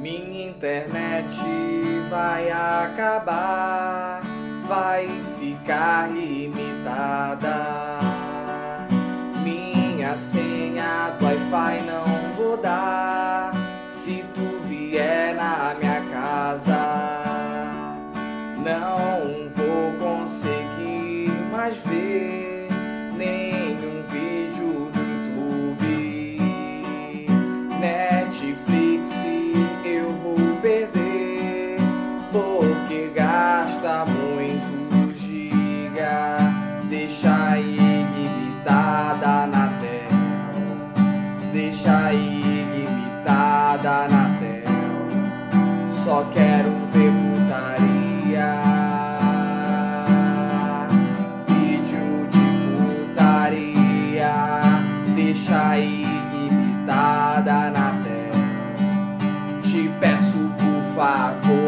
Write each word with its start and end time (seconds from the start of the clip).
Minha 0.00 0.48
internet 0.48 1.36
vai 2.08 2.50
acabar, 2.50 4.22
vai 4.66 5.06
ficar 5.38 6.10
limitada. 6.10 7.98
Minha 9.44 10.16
senha 10.16 11.14
do 11.18 11.26
Wi-Fi 11.26 11.82
não 11.86 12.34
vou 12.34 12.56
dar 12.56 13.52
se 13.86 14.24
tu 14.34 14.58
vier 14.66 15.34
na 15.34 15.76
minha 15.78 16.00
casa. 16.10 17.22
Não 18.56 19.50
vou 19.50 19.92
conseguir 19.98 21.30
mais 21.52 21.76
ver 21.76 22.68
nenhum 23.18 23.49
gosta 33.80 34.04
muito 34.04 35.12
giga, 35.18 36.38
Deixa 36.88 37.58
ilimitada 37.58 39.46
na 39.46 39.68
tel, 39.80 40.10
Deixa 41.52 42.12
ilimitada 42.12 44.08
na 44.08 44.36
tel. 44.38 44.70
Só 45.88 46.24
quero 46.32 46.70
ver 46.92 47.12
putaria 47.12 48.60
Vídeo 51.46 52.26
de 52.28 52.46
putaria 53.14 54.34
Deixa 55.14 55.78
ilimitada 55.78 57.58
na 57.70 57.92
tel. 58.02 58.40
Te 59.62 59.82
peço 60.00 60.50
por 60.58 60.82
favor 60.94 61.59